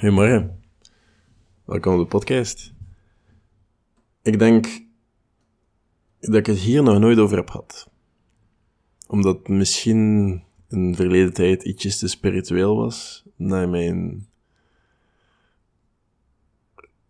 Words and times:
Goedemorgen. 0.00 0.62
Welkom 1.64 1.94
op 1.94 2.00
de 2.00 2.06
podcast. 2.06 2.72
Ik 4.22 4.38
denk 4.38 4.66
dat 6.20 6.34
ik 6.34 6.46
het 6.46 6.58
hier 6.58 6.82
nog 6.82 6.98
nooit 6.98 7.18
over 7.18 7.36
heb 7.36 7.50
gehad. 7.50 7.90
Omdat 9.06 9.48
misschien 9.48 10.28
in 10.68 10.90
de 10.90 10.96
verleden 10.96 11.32
tijd 11.32 11.62
ietsjes 11.62 11.98
te 11.98 12.08
spiritueel 12.08 12.76
was 12.76 13.24
naar 13.36 13.68
mijn 13.68 14.28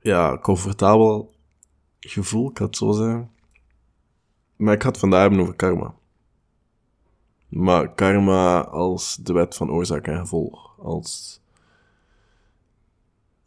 ja, 0.01 0.39
comfortabel 0.39 1.35
gevoel, 2.01 2.51
ik 2.51 2.59
had 2.59 2.77
zo 2.77 2.93
zeggen. 2.93 3.31
Maar 4.57 4.75
ik 4.75 4.83
had 4.83 4.99
vandaag 4.99 5.21
hebben 5.21 5.41
over 5.41 5.55
karma. 5.55 5.95
Maar 7.49 7.95
karma 7.95 8.61
als 8.61 9.17
de 9.17 9.33
wet 9.33 9.57
van 9.57 9.71
oorzaak 9.71 10.07
en 10.07 10.19
gevolg. 10.19 10.79
Als 10.79 11.40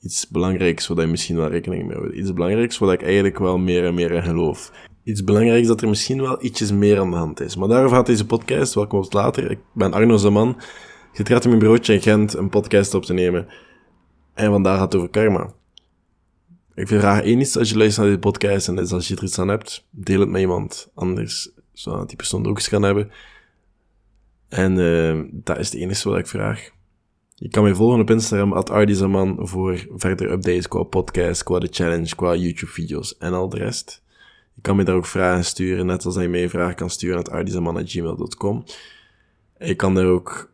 iets 0.04 0.28
belangrijks 0.28 0.88
waar 0.88 1.02
je 1.02 1.08
misschien 1.08 1.36
wel 1.36 1.50
rekening 1.50 1.88
mee 1.88 1.98
houdt. 1.98 2.16
Iets 2.16 2.34
belangrijks 2.34 2.78
waar 2.78 2.94
ik 2.94 3.04
eigenlijk 3.04 3.40
wel 3.40 3.58
meer 3.58 3.86
en 3.86 3.94
meer 3.94 4.12
in 4.12 4.24
geloof. 4.24 4.72
Iets 5.04 5.24
belangrijks 5.24 5.68
dat 5.68 5.82
er 5.82 5.90
misschien 5.90 6.22
wel 6.22 6.44
ietsjes 6.44 6.72
meer 6.72 7.00
aan 7.00 7.10
de 7.10 7.16
hand 7.16 7.40
is. 7.40 7.56
Maar 7.56 7.68
daarover 7.68 7.96
gaat 7.96 8.06
deze 8.06 8.26
podcast, 8.26 8.74
welkom 8.74 9.00
op 9.00 9.14
later. 9.14 9.52
Ik 9.52 9.60
ben 9.74 9.94
Arno 9.94 10.18
Zaman. 10.18 10.50
Ik 11.14 11.28
zit 11.28 11.30
in 11.30 11.50
mijn 11.50 11.60
bureautje 11.60 11.94
in 11.94 12.02
Gent 12.02 12.34
een 12.34 12.50
podcast 12.50 12.94
op 12.94 13.04
te 13.04 13.14
nemen. 13.14 13.48
En 14.34 14.52
vandaag 14.52 14.78
gaat 14.78 14.92
het 14.92 14.96
over 14.96 15.10
karma. 15.10 15.54
Ik 16.76 16.88
vraag 16.88 17.22
één 17.22 17.40
iets 17.40 17.58
als 17.58 17.70
je 17.70 17.78
luistert 17.78 18.08
naar 18.08 18.16
deze 18.16 18.30
podcast 18.30 18.68
en 18.68 18.78
als 18.78 19.08
je 19.08 19.16
er 19.16 19.24
iets 19.24 19.40
aan 19.40 19.48
hebt, 19.48 19.88
deel 19.90 20.20
het 20.20 20.30
met 20.30 20.42
iemand 20.42 20.92
anders, 20.94 21.52
zodat 21.74 22.08
die 22.08 22.18
persoon 22.18 22.44
er 22.44 22.50
ook 22.50 22.58
eens 22.58 22.70
kan 22.70 22.84
hebben. 22.84 23.12
En 24.50 24.78
uh, 24.78 25.24
dat 25.32 25.58
is 25.58 25.72
het 25.72 25.82
enige 25.82 26.10
wat 26.10 26.20
ik 26.20 26.28
vraag. 26.28 26.72
Je 27.44 27.50
kan 27.50 27.64
mij 27.64 27.76
volgen 27.76 28.00
op 28.00 28.10
Instagram, 28.10 28.54
at 28.54 28.70
voor 29.38 29.86
verder 29.96 30.32
updates 30.32 30.68
qua 30.68 30.84
podcast, 30.84 31.44
qua 31.44 31.60
de 31.60 31.68
challenge, 31.72 32.16
qua 32.16 32.36
YouTube-video's 32.36 33.18
en 33.18 33.34
al 33.34 33.50
de 33.50 33.58
rest. 33.58 34.04
Je 34.54 34.62
kan 34.62 34.76
me 34.76 34.84
daar 34.84 34.96
ook 34.96 35.06
vragen 35.06 35.46
sturen, 35.46 35.86
net 35.86 36.06
als 36.06 36.16
je 36.16 36.28
mij 36.28 36.44
een 36.44 36.50
vraag 36.50 36.74
kan 36.74 36.90
sturen 36.90 37.18
at 37.18 37.30
ardizaman.gmail.com. 37.30 38.64
Je 39.60 39.76
kan 39.76 39.96
daar 39.96 40.06
ook, 40.06 40.52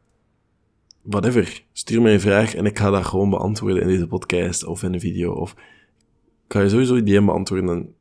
whatever, 1.02 1.64
stuur 1.74 2.02
mij 2.02 2.14
een 2.14 2.20
vraag 2.20 2.56
en 2.56 2.66
ik 2.66 2.80
ga 2.80 2.90
dat 2.90 3.06
gewoon 3.06 3.30
beantwoorden 3.30 3.82
in 3.82 3.88
deze 3.88 4.08
podcast 4.08 4.66
of 4.66 4.84
in 4.84 4.94
een 4.94 5.00
video. 5.00 5.32
Of 5.32 5.56
ga 6.48 6.62
je 6.62 6.70
sowieso 6.70 7.04
DM 7.04 7.26
beantwoorden 7.26 7.70
en 7.70 7.96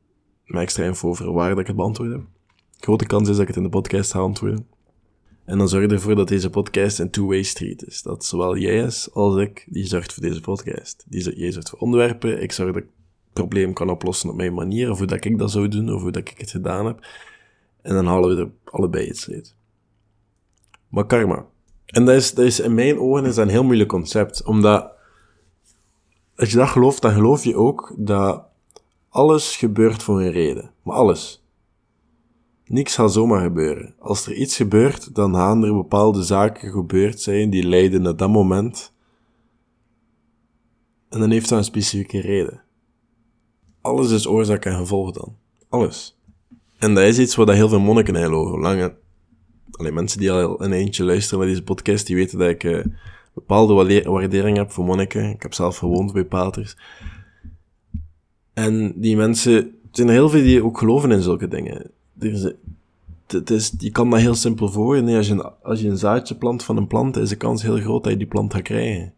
met 0.45 0.61
extra 0.61 0.83
info 0.83 1.09
over 1.09 1.25
dat 1.25 1.59
ik 1.59 1.67
het 1.67 1.75
beantwoord 1.75 2.11
heb. 2.11 2.21
Grote 2.79 3.05
kans 3.05 3.29
is 3.29 3.33
dat 3.33 3.41
ik 3.41 3.47
het 3.47 3.57
in 3.57 3.63
de 3.63 3.69
podcast 3.69 4.11
ga 4.11 4.19
antwoorden. 4.19 4.67
En 5.49 5.57
dan 5.57 5.69
zorg 5.69 5.91
ervoor 5.91 6.15
dat 6.15 6.27
deze 6.27 6.49
podcast 6.49 6.99
een 6.99 7.09
two-way 7.09 7.43
street 7.43 7.85
is. 7.85 8.01
Dat 8.01 8.25
zowel 8.25 8.57
jij 8.57 8.77
is 8.77 9.13
als 9.13 9.35
ik, 9.35 9.65
die 9.69 9.85
zorgt 9.85 10.13
voor 10.13 10.23
deze 10.23 10.41
podcast. 10.41 11.05
Die, 11.07 11.39
jij 11.39 11.51
zorgt 11.51 11.69
voor 11.69 11.79
onderwerpen, 11.79 12.41
ik 12.41 12.51
zorg 12.51 12.73
dat 12.73 12.83
ik 12.83 12.89
het 13.23 13.33
probleem 13.33 13.73
kan 13.73 13.89
oplossen 13.89 14.29
op 14.29 14.35
mijn 14.35 14.53
manier, 14.53 14.91
of 14.91 14.97
hoe 14.97 15.07
dat 15.07 15.25
ik 15.25 15.37
dat 15.37 15.51
zou 15.51 15.67
doen, 15.67 15.93
of 15.93 16.01
hoe 16.01 16.11
dat 16.11 16.29
ik 16.29 16.37
het 16.37 16.51
gedaan 16.51 16.85
heb. 16.85 17.07
En 17.81 17.93
dan 17.93 18.05
halen 18.05 18.35
we 18.35 18.41
er 18.41 18.51
allebei 18.63 19.07
iets 19.07 19.29
uit. 19.29 19.55
Maar 20.87 21.05
karma. 21.05 21.45
En 21.85 22.05
dat 22.05 22.15
is, 22.15 22.33
is 22.33 22.59
in 22.59 22.73
mijn 22.73 22.99
ogen 22.99 23.25
is 23.25 23.37
een 23.37 23.49
heel 23.49 23.63
moeilijk 23.63 23.89
concept, 23.89 24.43
omdat 24.43 24.91
als 26.35 26.51
je 26.51 26.57
dat 26.57 26.69
gelooft, 26.69 27.01
dan 27.01 27.13
geloof 27.13 27.43
je 27.43 27.55
ook 27.55 27.93
dat 27.97 28.43
alles 29.09 29.55
gebeurt 29.55 30.03
voor 30.03 30.21
een 30.21 30.31
reden. 30.31 30.71
Maar 30.83 30.95
alles. 30.95 31.43
Niks 32.69 32.93
zal 32.93 33.09
zomaar 33.09 33.41
gebeuren. 33.41 33.95
Als 33.99 34.25
er 34.25 34.33
iets 34.33 34.55
gebeurt, 34.55 35.15
dan 35.15 35.33
gaan 35.33 35.63
er 35.63 35.73
bepaalde 35.73 36.23
zaken 36.23 36.71
gebeurd 36.71 37.21
zijn 37.21 37.49
die 37.49 37.67
leiden 37.67 38.01
naar 38.01 38.15
dat 38.15 38.29
moment. 38.29 38.93
En 41.09 41.19
dan 41.19 41.31
heeft 41.31 41.49
dat 41.49 41.57
een 41.57 41.63
specifieke 41.63 42.21
reden. 42.21 42.61
Alles 43.81 44.11
is 44.11 44.27
oorzaak 44.27 44.65
en 44.65 44.77
gevolg 44.77 45.11
dan. 45.11 45.35
Alles. 45.69 46.19
En 46.77 46.93
dat 46.93 47.03
is 47.03 47.19
iets 47.19 47.35
wat 47.35 47.51
heel 47.51 47.69
veel 47.69 47.79
monniken 47.79 48.15
geloven. 48.15 48.59
Lange, 48.59 48.95
alleen 49.71 49.93
mensen 49.93 50.19
die 50.19 50.31
al 50.31 50.63
een 50.63 50.73
eentje 50.73 51.03
luisteren 51.03 51.39
naar 51.39 51.47
deze 51.47 51.63
podcast, 51.63 52.07
die 52.07 52.15
weten 52.15 52.39
dat 52.39 52.49
ik 52.49 52.63
uh, 52.63 52.85
bepaalde 53.33 53.73
waardering 54.03 54.57
heb 54.57 54.71
voor 54.71 54.85
monniken. 54.85 55.29
Ik 55.29 55.41
heb 55.41 55.53
zelf 55.53 55.77
gewoond 55.77 56.13
bij 56.13 56.25
paters. 56.25 56.77
En 58.53 58.93
die 58.95 59.15
mensen, 59.15 59.53
er 59.53 59.71
zijn 59.91 60.09
heel 60.09 60.29
veel 60.29 60.43
die 60.43 60.63
ook 60.63 60.77
geloven 60.77 61.11
in 61.11 61.21
zulke 61.21 61.47
dingen 61.47 61.91
er 62.19 62.55
het 63.33 63.49
is, 63.49 63.73
je 63.77 63.91
kan 63.91 64.09
dat 64.09 64.19
heel 64.19 64.35
simpel 64.35 64.69
voor. 64.69 64.95
Als, 64.95 65.27
je 65.27 65.33
een, 65.33 65.53
als 65.63 65.81
je 65.81 65.89
een 65.89 65.97
zaadje 65.97 66.35
plant 66.35 66.63
van 66.63 66.77
een 66.77 66.87
plant, 66.87 67.17
is 67.17 67.29
de 67.29 67.35
kans 67.35 67.61
heel 67.61 67.77
groot 67.77 68.03
dat 68.03 68.11
je 68.11 68.17
die 68.17 68.27
plant 68.27 68.53
gaat 68.53 68.61
krijgen. 68.61 69.13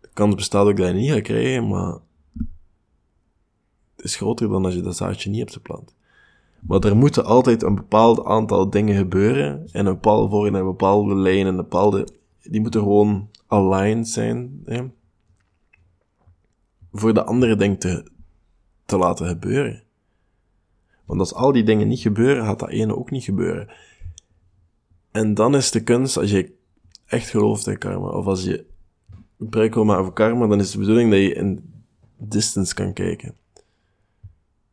De 0.00 0.08
kans 0.12 0.34
bestaat 0.34 0.66
ook 0.66 0.76
dat 0.76 0.88
je 0.88 0.94
niet 0.94 1.10
gaat 1.10 1.22
krijgen, 1.22 1.68
maar 1.68 1.98
het 3.96 4.04
is 4.04 4.16
groter 4.16 4.48
dan 4.48 4.64
als 4.64 4.74
je 4.74 4.80
dat 4.80 4.96
zaadje 4.96 5.30
niet 5.30 5.38
hebt 5.38 5.52
geplant. 5.52 5.94
Maar 6.60 6.80
er 6.80 6.96
moeten 6.96 7.24
altijd 7.24 7.62
een 7.62 7.74
bepaald 7.74 8.24
aantal 8.24 8.70
dingen 8.70 8.96
gebeuren, 8.96 9.68
en 9.72 9.86
een 9.86 9.92
bepaalde 9.92 10.28
voor 10.28 10.46
een 10.46 10.64
bepaalde 10.64 11.14
lijn, 11.14 11.46
en 11.46 11.56
bepaalde, 11.56 12.08
die 12.42 12.60
moeten 12.60 12.80
gewoon 12.80 13.30
aligned 13.46 14.08
zijn, 14.08 14.62
hè, 14.64 14.84
voor 16.92 17.14
de 17.14 17.24
andere 17.24 17.56
dingen 17.56 17.78
te 18.84 18.96
laten 18.96 19.26
gebeuren. 19.26 19.82
Want 21.08 21.20
als 21.20 21.34
al 21.34 21.52
die 21.52 21.62
dingen 21.62 21.88
niet 21.88 22.00
gebeuren, 22.00 22.44
gaat 22.44 22.58
dat 22.58 22.68
ene 22.68 22.96
ook 22.96 23.10
niet 23.10 23.24
gebeuren. 23.24 23.68
En 25.10 25.34
dan 25.34 25.54
is 25.54 25.70
de 25.70 25.82
kunst, 25.82 26.16
als 26.16 26.30
je 26.30 26.52
echt 27.06 27.28
gelooft 27.28 27.66
in 27.66 27.78
karma, 27.78 28.08
of 28.08 28.26
als 28.26 28.44
je 28.44 28.64
gebruik 29.38 29.74
wil 29.74 29.84
maken 29.84 30.04
voor 30.04 30.12
karma, 30.12 30.46
dan 30.46 30.60
is 30.60 30.70
de 30.70 30.78
bedoeling 30.78 31.10
dat 31.10 31.20
je 31.20 31.34
in 31.34 31.72
distance 32.16 32.74
kan 32.74 32.92
kijken. 32.92 33.34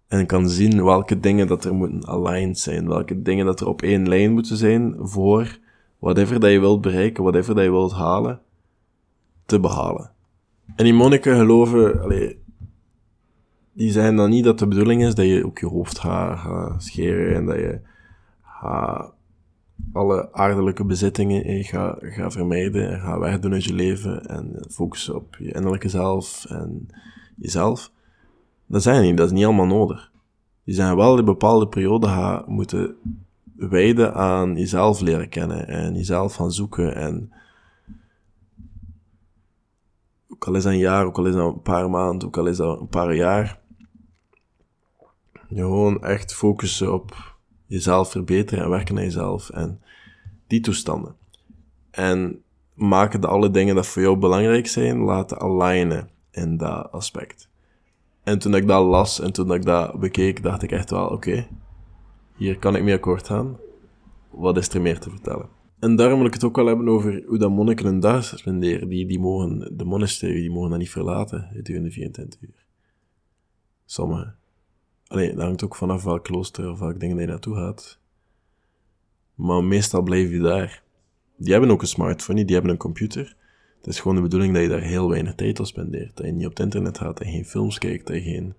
En 0.08 0.26
kan 0.26 0.50
zien 0.50 0.84
welke 0.84 1.20
dingen 1.20 1.48
dat 1.48 1.66
er 1.66 1.74
moeten 1.74 2.08
aligned 2.08 2.60
zijn, 2.60 2.88
welke 2.88 3.22
dingen 3.22 3.46
dat 3.46 3.60
er 3.60 3.68
op 3.68 3.82
één 3.82 4.08
lijn 4.08 4.34
moeten 4.34 4.58
zijn 4.58 4.96
voor 5.00 5.60
whatever 6.00 6.40
dat 6.40 6.52
je 6.52 6.60
wilt 6.60 6.82
bereiken, 6.82 7.24
whatever 7.24 7.56
dat 7.56 7.64
je 7.64 7.72
wilt 7.72 7.94
halen, 7.94 8.42
te 9.46 9.60
behalen. 9.60 10.12
En 10.76 10.84
die 10.84 10.94
monniken 10.94 11.38
geloven, 11.38 12.02
allee, 12.02 12.44
die 13.76 13.92
zijn 13.92 14.16
dan 14.16 14.30
niet 14.30 14.44
dat 14.44 14.60
de 14.60 14.68
bedoeling 14.68 15.04
is 15.04 15.16
dat 15.16 15.26
je 15.26 15.46
ook 15.46 15.60
je 15.60 15.66
hoofd 15.66 16.00
gaat, 16.00 16.84
scheren 16.84 17.36
en 17.36 17.46
dat 17.46 17.56
je 17.56 17.80
alle 19.94 20.34
aardelijke 20.34 20.86
bezittingen 20.86 21.64
gaat, 21.64 21.98
gaat 22.02 22.34
vermijden 22.34 22.92
en 22.92 23.00
gaat 23.00 23.20
wegdoen 23.20 23.54
uit 23.54 23.64
je 23.64 23.74
leven 23.74 24.26
en 24.26 24.66
focussen 24.70 25.16
op 25.16 25.36
je 25.40 25.54
innerlijke 25.54 25.90
zelf 25.90 26.46
en 26.46 26.88
jezelf. 27.36 27.92
Dat 28.66 28.82
zijn 28.82 29.04
niet, 29.04 29.18
dat 29.18 29.26
is 29.26 29.32
niet 29.32 29.46
allemaal 29.46 29.66
nodig. 29.66 30.12
Je 30.64 30.74
zijn 30.74 30.96
wel 30.96 31.18
een 31.18 31.26
bepaalde 31.26 31.68
periode 31.68 32.08
gaan 32.08 32.44
moeten 32.48 32.96
wijden 33.56 34.14
aan 34.14 34.56
jezelf 34.56 35.00
leren 35.00 35.30
kennen 35.30 35.68
en 35.68 35.96
jezelf 35.96 36.36
gaan 36.36 36.52
zoeken 36.52 36.96
en 36.96 37.32
ook 40.30 40.48
al 40.48 40.56
is 40.56 40.64
dat 40.64 40.72
een 40.72 40.80
jaar, 40.80 41.06
ook 41.06 41.18
al 41.18 41.26
is 41.26 41.34
dat 41.34 41.54
een 41.54 41.62
paar 41.62 41.90
maanden, 41.90 42.28
ook 42.28 42.38
al 42.38 42.48
is 42.48 42.58
dat 42.58 42.80
een 42.80 42.88
paar 42.88 43.16
jaar, 43.16 43.60
gewoon 45.64 46.04
echt 46.04 46.34
focussen 46.34 46.94
op 46.94 47.36
jezelf 47.66 48.12
verbeteren 48.12 48.64
en 48.64 48.70
werken 48.70 48.98
aan 48.98 49.04
jezelf 49.04 49.50
en 49.50 49.82
die 50.48 50.60
toestanden. 50.60 51.16
En 51.92 52.42
maken 52.74 53.22
dat 53.22 53.32
alle 53.32 53.52
dingen 53.52 53.76
dat 53.76 53.88
voor 53.88 54.02
jou 54.02 54.18
belangrijk 54.18 54.68
zijn, 54.68 54.98
laten 54.98 55.40
alignen 55.40 56.10
in 56.32 56.58
dat 56.58 56.92
aspect. 56.92 57.50
En 58.24 58.40
toen 58.40 58.56
ik 58.56 58.68
dat 58.68 58.86
las 58.86 59.20
en 59.20 59.34
toen 59.34 59.54
ik 59.54 59.66
dat 59.66 60.00
bekeek, 60.00 60.44
dacht 60.44 60.64
ik 60.64 60.72
echt 60.72 60.90
wel, 60.90 61.08
oké, 61.08 61.48
hier 62.36 62.60
kan 62.60 62.76
ik 62.76 62.84
mee 62.84 62.96
akkoord 62.96 63.28
gaan. 63.28 63.58
Wat 64.30 64.58
is 64.58 64.70
er 64.70 64.82
meer 64.82 65.00
te 65.00 65.10
vertellen? 65.10 65.50
En 65.80 65.96
daarom 65.96 66.18
wil 66.18 66.28
ik 66.28 66.34
het 66.34 66.44
ook 66.44 66.56
wel 66.56 66.66
hebben 66.66 66.88
over 66.88 67.24
hoe 67.28 67.38
dat 67.38 67.52
monniken 67.52 67.86
een 67.86 68.00
dag. 68.00 68.44
Die, 68.44 68.88
die 68.88 69.20
mogen, 69.20 69.78
de 69.78 69.84
monasterie, 69.84 70.42
die 70.42 70.52
mogen 70.52 70.70
dat 70.70 70.80
niet 70.80 70.90
verlaten 70.90 71.50
gedurende 71.54 71.92
24 71.92 72.42
uur. 72.42 72.66
Sommigen. 73.86 74.36
Allee, 75.08 75.34
dat 75.34 75.44
hangt 75.44 75.64
ook 75.64 75.76
vanaf 75.76 76.04
welk 76.04 76.24
klooster 76.24 76.70
of 76.72 76.80
welk 76.80 77.00
ding 77.00 77.20
je 77.20 77.26
naartoe 77.26 77.56
gaat. 77.56 78.00
Maar 79.36 79.64
meestal 79.64 80.02
blijf 80.02 80.30
je 80.30 80.40
daar. 80.40 80.84
Die 81.38 81.52
hebben 81.52 81.72
ook 81.72 81.82
een 81.82 81.88
smartphone, 81.88 82.46
die 82.46 82.54
hebben 82.54 82.72
een 82.72 82.78
computer. 82.78 83.36
Het 83.78 83.88
is 83.88 84.00
gewoon 84.00 84.16
de 84.16 84.22
bedoeling 84.22 84.54
dat 84.54 84.64
je 84.64 84.70
daar 84.70 84.82
heel 84.82 85.10
weinig 85.10 85.36
tijd 85.36 85.60
op 85.60 85.66
spendeert. 85.66 86.18
Dat 86.18 86.26
je 86.26 86.32
niet 86.32 86.46
op 86.46 86.52
het 86.52 86.60
internet 86.60 86.98
gaat, 86.98 87.18
dat 87.18 87.28
je 87.28 87.34
geen 87.34 87.46
films 87.46 87.78
kijkt, 87.78 88.08
dat 88.08 88.16
je 88.16 88.22
geen... 88.22 88.56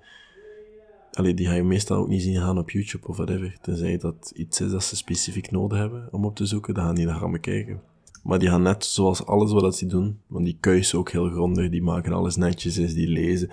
Allee, 1.13 1.35
die 1.35 1.47
ga 1.47 1.53
je 1.53 1.63
meestal 1.63 1.97
ook 1.97 2.09
niet 2.09 2.23
zien 2.23 2.37
gaan 2.37 2.59
op 2.59 2.71
YouTube 2.71 3.07
of 3.07 3.17
whatever. 3.17 3.57
Tenzij 3.61 3.97
dat 3.97 4.33
iets 4.35 4.61
is 4.61 4.71
dat 4.71 4.85
ze 4.85 4.97
specifiek 4.97 5.51
nodig 5.51 5.79
hebben 5.79 6.09
om 6.11 6.25
op 6.25 6.37
te 6.37 6.47
zoeken, 6.47 6.75
dan 6.75 6.85
gaan 6.85 6.95
die 6.95 7.07
naar 7.07 7.19
gaan 7.19 7.33
bekijken. 7.33 7.81
Maar 8.23 8.39
die 8.39 8.49
gaan 8.49 8.63
net 8.63 8.85
zoals 8.85 9.27
alles 9.27 9.53
wat 9.53 9.77
ze 9.77 9.87
doen, 9.87 10.21
want 10.27 10.45
die 10.45 10.57
kuisen 10.61 10.99
ook 10.99 11.11
heel 11.11 11.31
grondig, 11.31 11.71
die 11.71 11.83
maken 11.83 12.13
alles 12.13 12.37
netjes, 12.37 12.79
is 12.79 12.95
die 12.95 13.09
lezen 13.09 13.51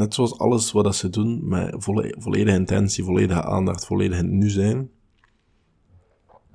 net 0.00 0.14
zoals 0.14 0.38
alles 0.38 0.72
wat 0.72 0.96
ze 0.96 1.10
doen, 1.10 1.48
met 1.48 1.74
volledige 2.18 2.56
intentie, 2.56 3.04
volledige 3.04 3.42
aandacht, 3.42 3.86
volledig 3.86 4.22
nu 4.22 4.48
zijn, 4.48 4.90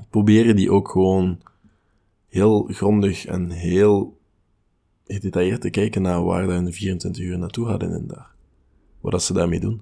proberen 0.09 0.55
die 0.55 0.71
ook 0.71 0.89
gewoon 0.89 1.39
heel 2.27 2.67
grondig 2.71 3.25
en 3.25 3.49
heel 3.49 4.17
gedetailleerd 5.07 5.61
te 5.61 5.69
kijken 5.69 6.01
naar 6.01 6.23
waar 6.23 6.47
hun 6.47 6.73
24 6.73 7.23
uur 7.23 7.37
naartoe 7.37 7.67
gaat 7.67 7.83
in 7.83 7.91
een 7.91 8.07
dag. 8.07 8.35
Wat 9.01 9.11
dat 9.11 9.23
ze 9.23 9.33
daarmee 9.33 9.59
doen. 9.59 9.81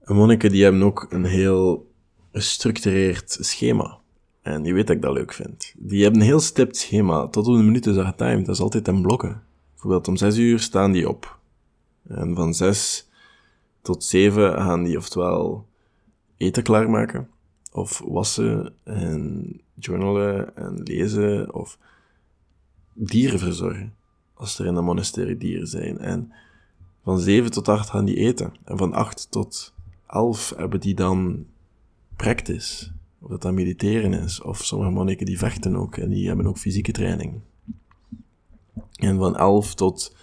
En 0.00 0.14
monniken 0.14 0.50
die 0.50 0.62
hebben 0.62 0.82
ook 0.82 1.06
een 1.10 1.24
heel 1.24 1.90
gestructureerd 2.32 3.36
schema. 3.40 3.98
En 4.42 4.64
je 4.64 4.72
weet 4.72 4.86
dat 4.86 4.96
ik 4.96 5.02
dat 5.02 5.12
leuk 5.12 5.32
vind. 5.32 5.74
Die 5.78 6.02
hebben 6.02 6.20
een 6.20 6.26
heel 6.26 6.40
stipt 6.40 6.76
schema. 6.76 7.28
Tot 7.28 7.46
op 7.46 7.56
de 7.56 7.62
minuut 7.62 7.86
is 7.86 7.94
dat 7.94 8.06
getimed. 8.06 8.46
Dat 8.46 8.54
is 8.54 8.60
altijd 8.60 8.88
in 8.88 9.02
blokken. 9.02 9.42
Bijvoorbeeld 9.70 10.08
om 10.08 10.16
6 10.16 10.36
uur 10.36 10.58
staan 10.58 10.92
die 10.92 11.08
op. 11.08 11.39
En 12.08 12.34
van 12.34 12.54
6 12.54 13.08
tot 13.82 14.04
7 14.04 14.52
gaan 14.52 14.84
die 14.84 14.96
oftewel 14.96 15.66
eten 16.36 16.62
klaarmaken, 16.62 17.28
of 17.72 18.02
wassen 18.04 18.74
en 18.84 19.60
journalen 19.74 20.56
en 20.56 20.82
lezen, 20.82 21.54
of 21.54 21.78
dieren 22.92 23.38
verzorgen, 23.38 23.94
als 24.34 24.58
er 24.58 24.66
in 24.66 24.76
een 24.76 24.84
monasterie 24.84 25.36
dieren 25.36 25.66
zijn. 25.66 25.98
En 25.98 26.32
van 27.04 27.18
7 27.18 27.50
tot 27.50 27.68
8 27.68 27.90
gaan 27.90 28.04
die 28.04 28.16
eten. 28.16 28.52
En 28.64 28.78
van 28.78 28.92
8 28.92 29.30
tot 29.30 29.74
11 30.06 30.52
hebben 30.56 30.80
die 30.80 30.94
dan 30.94 31.46
practice. 32.16 32.90
Of 33.18 33.30
dat 33.30 33.42
dan 33.42 33.54
mediteren 33.54 34.12
is. 34.12 34.40
Of 34.42 34.64
sommige 34.64 34.90
monniken 34.90 35.26
die 35.26 35.38
vechten 35.38 35.76
ook. 35.76 35.96
En 35.96 36.08
die 36.08 36.26
hebben 36.26 36.46
ook 36.46 36.58
fysieke 36.58 36.92
training. 36.92 37.40
En 38.94 39.18
van 39.18 39.36
11 39.36 39.74
tot 39.74 40.16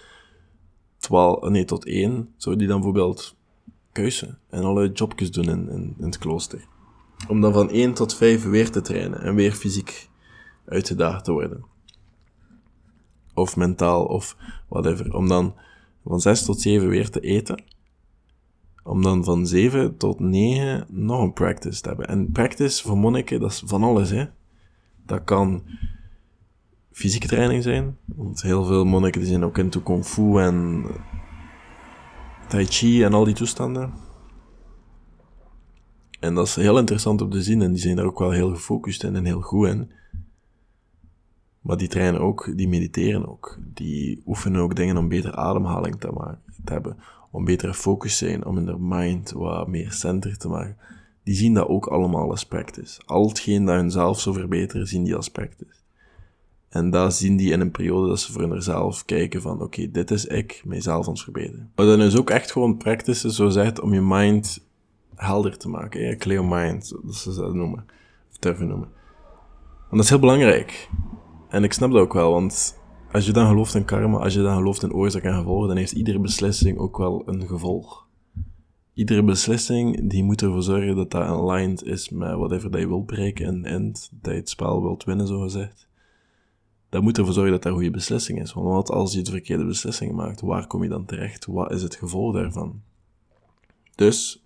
12, 1.07 1.49
nee, 1.49 1.65
tot 1.65 1.85
1 1.85 2.33
zou 2.37 2.55
die 2.55 2.67
dan 2.67 2.75
bijvoorbeeld 2.75 3.35
keuze 3.91 4.37
en 4.49 4.63
alle 4.63 4.91
jobjes 4.91 5.31
doen 5.31 5.49
in, 5.49 5.69
in, 5.69 5.95
in 5.99 6.05
het 6.05 6.17
klooster. 6.17 6.67
Om 7.27 7.41
dan 7.41 7.53
van 7.53 7.69
1 7.69 7.93
tot 7.93 8.15
5 8.15 8.43
weer 8.43 8.71
te 8.71 8.81
trainen 8.81 9.21
en 9.21 9.35
weer 9.35 9.51
fysiek 9.51 10.09
uitgedaagd 10.65 11.25
te 11.25 11.31
worden. 11.31 11.65
Of 13.33 13.55
mentaal, 13.55 14.05
of 14.05 14.37
whatever. 14.67 15.13
Om 15.13 15.27
dan 15.27 15.55
van 16.05 16.19
6 16.19 16.45
tot 16.45 16.61
7 16.61 16.87
weer 16.87 17.09
te 17.09 17.19
eten. 17.19 17.63
Om 18.83 19.01
dan 19.01 19.23
van 19.23 19.47
7 19.47 19.97
tot 19.97 20.19
9 20.19 20.85
nog 20.89 21.21
een 21.21 21.33
practice 21.33 21.81
te 21.81 21.87
hebben. 21.87 22.07
En 22.07 22.31
practice 22.31 22.83
voor 22.83 22.97
monniken, 22.97 23.39
dat 23.39 23.51
is 23.51 23.63
van 23.65 23.83
alles, 23.83 24.09
hè. 24.09 24.25
Dat 25.05 25.23
kan 25.23 25.63
fysieke 26.97 27.27
training 27.27 27.63
zijn. 27.63 27.97
Want 28.05 28.41
heel 28.41 28.63
veel 28.65 28.85
monniken 28.85 29.21
die 29.21 29.29
zijn 29.29 29.43
ook 29.43 29.57
into 29.57 29.79
kung 29.79 30.05
fu 30.05 30.39
en 30.39 30.85
tai 32.47 32.65
chi 32.65 33.03
en 33.03 33.13
al 33.13 33.23
die 33.23 33.33
toestanden. 33.33 33.93
En 36.19 36.33
dat 36.33 36.47
is 36.47 36.55
heel 36.55 36.77
interessant 36.77 37.21
om 37.21 37.29
te 37.29 37.41
zien 37.41 37.61
en 37.61 37.71
die 37.71 37.81
zijn 37.81 37.95
daar 37.95 38.05
ook 38.05 38.19
wel 38.19 38.31
heel 38.31 38.49
gefocust 38.49 39.03
in 39.03 39.15
en 39.15 39.25
heel 39.25 39.41
goed 39.41 39.67
in. 39.67 39.91
Maar 41.61 41.77
die 41.77 41.87
trainen 41.87 42.21
ook, 42.21 42.51
die 42.55 42.67
mediteren 42.67 43.27
ook. 43.27 43.59
Die 43.73 44.21
oefenen 44.25 44.61
ook 44.61 44.75
dingen 44.75 44.97
om 44.97 45.07
betere 45.07 45.35
ademhaling 45.35 45.99
te, 45.99 46.11
maken, 46.11 46.41
te 46.63 46.73
hebben. 46.73 46.97
Om 47.31 47.45
betere 47.45 47.73
focus 47.73 48.17
te 48.17 48.25
zijn, 48.25 48.45
om 48.45 48.57
in 48.57 48.67
hun 48.67 48.87
mind 48.87 49.31
wat 49.31 49.67
meer 49.67 49.91
center 49.91 50.37
te 50.37 50.47
maken. 50.47 50.77
Die 51.23 51.35
zien 51.35 51.53
dat 51.53 51.67
ook 51.67 51.87
allemaal 51.87 52.29
als 52.29 52.45
practice. 52.45 53.01
Al 53.05 53.27
hetgeen 53.27 53.65
dat 53.65 53.75
hun 53.75 53.91
zelf 53.91 54.19
zo 54.19 54.33
verbeteren, 54.33 54.87
zien 54.87 55.03
die 55.03 55.31
practice. 55.31 55.85
En 56.69 56.89
dat 56.89 57.13
zien 57.13 57.37
die 57.37 57.51
in 57.51 57.59
een 57.59 57.71
periode 57.71 58.07
dat 58.07 58.19
ze 58.19 58.31
voor 58.31 58.41
hunzelf 58.41 59.05
kijken 59.05 59.41
van, 59.41 59.61
oké, 59.61 59.91
dit 59.91 60.11
is 60.11 60.25
ik, 60.25 60.61
mijzelf 60.65 61.05
het 61.05 61.21
verbeteren. 61.21 61.71
Maar 61.75 61.85
dan 61.85 62.01
is 62.01 62.17
ook 62.17 62.29
echt 62.29 62.51
gewoon 62.51 62.77
practices, 62.77 63.35
zo 63.35 63.49
zegt, 63.49 63.79
om 63.79 63.93
je 63.93 64.01
mind 64.01 64.65
helder 65.15 65.57
te 65.57 65.69
maken. 65.69 66.01
Ja, 66.01 66.15
clear 66.15 66.45
mind, 66.45 66.93
dat 67.03 67.15
ze 67.15 67.35
dat 67.35 67.53
noemen. 67.53 67.85
Of 68.31 68.37
durven 68.37 68.67
noemen. 68.67 68.87
En 69.89 69.97
dat 69.97 70.03
is 70.03 70.09
heel 70.09 70.19
belangrijk. 70.19 70.89
En 71.49 71.63
ik 71.63 71.73
snap 71.73 71.91
dat 71.91 72.01
ook 72.01 72.13
wel, 72.13 72.31
want 72.31 72.79
als 73.11 73.25
je 73.25 73.31
dan 73.31 73.47
gelooft 73.47 73.75
in 73.75 73.85
karma, 73.85 74.17
als 74.17 74.33
je 74.33 74.41
dan 74.41 74.57
gelooft 74.57 74.83
in 74.83 74.93
oorzaak 74.93 75.23
en 75.23 75.33
gevolg, 75.33 75.67
dan 75.67 75.77
heeft 75.77 75.91
iedere 75.91 76.19
beslissing 76.19 76.77
ook 76.77 76.97
wel 76.97 77.23
een 77.25 77.47
gevolg. 77.47 78.05
Iedere 78.93 79.23
beslissing, 79.23 80.09
die 80.09 80.23
moet 80.23 80.41
ervoor 80.41 80.63
zorgen 80.63 80.95
dat 80.95 81.11
dat 81.11 81.21
aligned 81.21 81.83
is 81.83 82.09
met 82.09 82.35
whatever 82.35 82.71
dat 82.71 82.79
je 82.79 82.87
wilt 82.87 83.05
bereiken 83.05 83.65
en 83.65 83.91
dat 83.91 84.33
je 84.33 84.39
het 84.39 84.49
spel 84.49 84.81
wilt 84.81 85.03
winnen, 85.03 85.27
zo 85.27 85.39
gezegd 85.39 85.87
dat 86.89 87.01
moet 87.01 87.17
ervoor 87.17 87.33
zorgen 87.33 87.51
dat 87.51 87.61
dat 87.61 87.71
een 87.71 87.77
goede 87.77 87.93
beslissing 87.93 88.41
is. 88.41 88.53
Want 88.53 88.91
als 88.91 89.13
je 89.13 89.21
de 89.21 89.31
verkeerde 89.31 89.65
beslissing 89.65 90.11
maakt, 90.11 90.41
waar 90.41 90.67
kom 90.67 90.83
je 90.83 90.89
dan 90.89 91.05
terecht? 91.05 91.45
Wat 91.45 91.71
is 91.71 91.81
het 91.81 91.95
gevolg 91.95 92.33
daarvan? 92.33 92.81
Dus, 93.95 94.45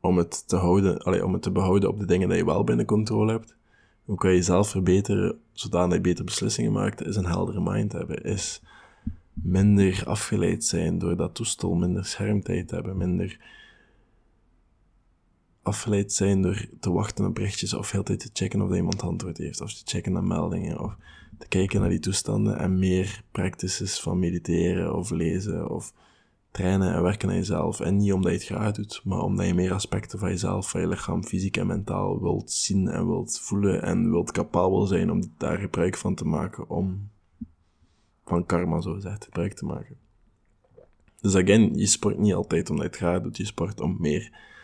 om 0.00 0.18
het 0.18 0.48
te 0.48 0.56
houden, 0.56 0.98
allez, 0.98 1.22
om 1.22 1.32
het 1.32 1.42
te 1.42 1.50
behouden 1.50 1.88
op 1.88 1.98
de 1.98 2.06
dingen 2.06 2.28
die 2.28 2.36
je 2.36 2.44
wel 2.44 2.64
binnen 2.64 2.86
controle 2.86 3.32
hebt, 3.32 3.56
hoe 4.04 4.16
kan 4.16 4.30
je 4.30 4.36
jezelf 4.36 4.68
verbeteren 4.68 5.40
zodat 5.52 5.92
je 5.92 6.00
betere 6.00 6.24
beslissingen 6.24 6.72
maakt, 6.72 7.06
is 7.06 7.16
een 7.16 7.26
heldere 7.26 7.60
mind 7.60 7.92
hebben, 7.92 8.22
is 8.22 8.62
minder 9.32 10.02
afgeleid 10.06 10.64
zijn 10.64 10.98
door 10.98 11.16
dat 11.16 11.34
toestel, 11.34 11.74
minder 11.74 12.04
schermtijd 12.04 12.70
hebben, 12.70 12.96
minder 12.96 13.38
afgeleid 15.66 16.12
zijn 16.12 16.42
door 16.42 16.66
te 16.80 16.92
wachten 16.92 17.26
op 17.26 17.34
berichtjes 17.34 17.74
of 17.74 17.90
heel 17.90 18.02
tijd 18.02 18.20
te 18.20 18.30
checken 18.32 18.62
of 18.62 18.74
iemand 18.74 19.02
antwoord 19.02 19.38
heeft, 19.38 19.60
of 19.60 19.74
te 19.74 19.82
checken 19.84 20.12
naar 20.12 20.24
meldingen, 20.24 20.80
of 20.80 20.96
te 21.38 21.48
kijken 21.48 21.80
naar 21.80 21.88
die 21.88 21.98
toestanden 21.98 22.58
en 22.58 22.78
meer 22.78 23.22
practices 23.30 24.00
van 24.00 24.18
mediteren 24.18 24.94
of 24.94 25.10
lezen 25.10 25.70
of 25.70 25.92
trainen 26.50 26.94
en 26.94 27.02
werken 27.02 27.28
aan 27.28 27.34
jezelf. 27.34 27.80
En 27.80 27.96
niet 27.96 28.12
omdat 28.12 28.32
je 28.32 28.38
het 28.38 28.46
graag 28.46 28.72
doet, 28.72 29.00
maar 29.04 29.20
omdat 29.20 29.46
je 29.46 29.54
meer 29.54 29.72
aspecten 29.72 30.18
van 30.18 30.28
jezelf, 30.28 30.70
van 30.70 30.80
je 30.80 30.88
lichaam, 30.88 31.24
fysiek 31.24 31.56
en 31.56 31.66
mentaal 31.66 32.20
wilt 32.20 32.50
zien 32.50 32.88
en 32.88 33.06
wilt 33.06 33.40
voelen 33.40 33.82
en 33.82 34.10
wilt 34.10 34.32
capabel 34.32 34.86
zijn 34.86 35.10
om 35.10 35.22
daar 35.38 35.58
gebruik 35.58 35.96
van 35.96 36.14
te 36.14 36.24
maken 36.24 36.68
om 36.68 37.10
van 38.24 38.46
karma, 38.46 38.80
zo 38.80 38.92
gezegd, 38.92 39.24
gebruik 39.24 39.52
te 39.52 39.64
maken. 39.64 39.96
Dus 41.20 41.34
again, 41.34 41.74
je 41.74 41.86
sport 41.86 42.18
niet 42.18 42.34
altijd 42.34 42.70
omdat 42.70 42.84
je 42.84 42.90
het 42.90 43.00
graag 43.00 43.22
doet, 43.22 43.36
je 43.36 43.44
sport 43.44 43.80
om 43.80 43.96
meer 43.98 44.54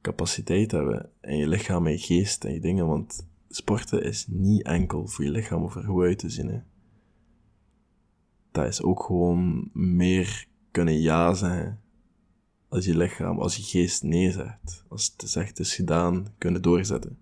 capaciteit 0.00 0.68
te 0.68 0.76
hebben 0.76 1.10
en 1.20 1.36
je 1.36 1.48
lichaam 1.48 1.86
en 1.86 1.92
je 1.92 1.98
geest 1.98 2.44
en 2.44 2.52
je 2.52 2.60
dingen, 2.60 2.86
want 2.86 3.26
sporten 3.48 4.02
is 4.02 4.26
niet 4.28 4.62
enkel 4.62 5.06
voor 5.06 5.24
je 5.24 5.30
lichaam 5.30 5.62
of 5.62 5.74
er 5.74 5.84
goed 5.84 6.02
uit 6.02 6.18
te 6.18 6.30
zien. 6.30 6.48
Hè. 6.48 6.60
Dat 8.52 8.66
is 8.66 8.82
ook 8.82 9.02
gewoon 9.02 9.70
meer 9.72 10.46
kunnen 10.70 11.00
ja 11.00 11.34
zijn 11.34 11.80
als 12.68 12.84
je 12.84 12.96
lichaam, 12.96 13.38
als 13.38 13.56
je 13.56 13.62
geest 13.62 14.02
nee 14.02 14.32
zegt. 14.32 14.84
Als 14.88 15.14
het 15.16 15.30
zegt 15.30 15.58
is 15.58 15.74
gedaan, 15.74 16.34
kunnen 16.38 16.62
doorzetten. 16.62 17.18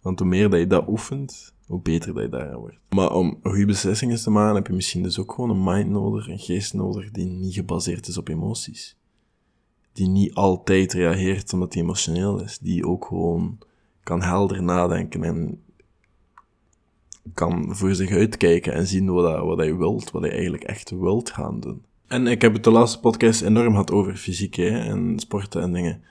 Want 0.00 0.18
hoe 0.18 0.28
meer 0.28 0.50
dat 0.50 0.60
je 0.60 0.66
dat 0.66 0.88
oefent, 0.88 1.54
hoe 1.66 1.80
beter 1.80 2.14
dat 2.14 2.22
je 2.22 2.28
daarin 2.28 2.56
wordt. 2.58 2.78
Maar 2.88 3.14
om 3.14 3.38
goede 3.42 3.66
beslissingen 3.66 4.16
te 4.16 4.30
maken, 4.30 4.54
heb 4.54 4.66
je 4.66 4.72
misschien 4.72 5.02
dus 5.02 5.18
ook 5.18 5.32
gewoon 5.32 5.50
een 5.50 5.64
mind 5.64 5.90
nodig, 5.90 6.28
een 6.28 6.38
geest 6.38 6.74
nodig, 6.74 7.10
die 7.10 7.26
niet 7.26 7.54
gebaseerd 7.54 8.08
is 8.08 8.18
op 8.18 8.28
emoties. 8.28 8.96
Die 9.96 10.08
niet 10.08 10.34
altijd 10.34 10.92
reageert 10.92 11.52
omdat 11.52 11.74
hij 11.74 11.82
emotioneel 11.82 12.40
is. 12.40 12.58
Die 12.58 12.86
ook 12.86 13.04
gewoon 13.04 13.58
kan 14.02 14.22
helder 14.22 14.62
nadenken 14.62 15.24
en 15.24 15.62
kan 17.34 17.76
voor 17.76 17.94
zich 17.94 18.10
uitkijken 18.10 18.72
en 18.72 18.86
zien 18.86 19.12
wat, 19.12 19.24
dat, 19.24 19.44
wat 19.44 19.58
hij 19.58 19.76
wilt, 19.76 20.10
wat 20.10 20.22
hij 20.22 20.30
eigenlijk 20.30 20.64
echt 20.64 20.90
wilt 20.90 21.30
gaan 21.30 21.60
doen. 21.60 21.82
En 22.06 22.26
ik 22.26 22.42
heb 22.42 22.52
het 22.52 22.64
de 22.64 22.70
laatste 22.70 23.00
podcast 23.00 23.42
enorm 23.42 23.70
gehad 23.70 23.90
over 23.90 24.16
fysiek 24.16 24.54
hè, 24.54 24.78
en 24.78 25.18
sporten 25.18 25.62
en 25.62 25.72
dingen. 25.72 26.02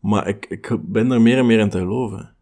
Maar 0.00 0.28
ik, 0.28 0.46
ik 0.46 0.76
ben 0.82 1.10
er 1.10 1.20
meer 1.20 1.38
en 1.38 1.46
meer 1.46 1.58
in 1.58 1.70
te 1.70 1.78
geloven. 1.78 2.34